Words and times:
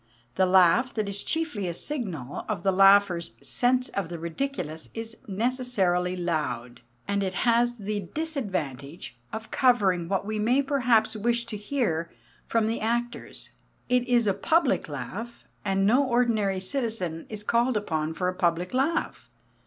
The 0.33 0.47
laugh 0.47 0.95
that 0.95 1.07
is 1.07 1.23
chiefly 1.23 1.67
a 1.67 1.75
signal 1.75 2.43
of 2.49 2.63
the 2.63 2.71
laugher's 2.71 3.35
sense 3.39 3.89
of 3.89 4.09
the 4.09 4.17
ridiculous 4.17 4.89
is 4.95 5.15
necessarily 5.27 6.15
loud; 6.17 6.81
and 7.07 7.21
it 7.21 7.35
has 7.45 7.75
the 7.77 7.99
disadvantage 7.99 9.15
of 9.31 9.51
covering 9.51 10.09
what 10.09 10.25
we 10.25 10.39
may 10.39 10.63
perhaps 10.63 11.15
wish 11.15 11.45
to 11.45 11.55
hear 11.55 12.09
from 12.47 12.65
the 12.65 12.81
actors. 12.81 13.51
It 13.89 14.07
is 14.07 14.25
a 14.25 14.33
public 14.33 14.89
laugh, 14.89 15.45
and 15.63 15.85
no 15.85 16.03
ordinary 16.03 16.59
citizen 16.61 17.27
is 17.29 17.43
called 17.43 17.77
upon 17.77 18.15
for 18.15 18.27
a 18.27 18.33
public 18.33 18.73
laugh. 18.73 19.29